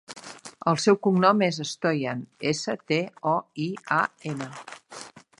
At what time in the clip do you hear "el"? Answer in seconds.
0.69-0.77